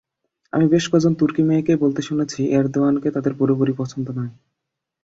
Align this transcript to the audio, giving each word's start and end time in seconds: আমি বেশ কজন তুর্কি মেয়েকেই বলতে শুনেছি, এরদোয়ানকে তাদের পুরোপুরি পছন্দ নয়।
আমি 0.53 0.65
বেশ 0.67 0.85
কজন 0.91 1.13
তুর্কি 1.13 1.41
মেয়েকেই 1.43 1.75
বলতে 1.75 2.01
শুনেছি, 2.01 2.39
এরদোয়ানকে 2.51 3.09
তাদের 3.11 3.33
পুরোপুরি 3.35 3.73
পছন্দ 3.77 4.07
নয়। 4.09 4.31